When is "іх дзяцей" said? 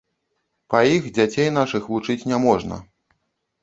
0.95-1.53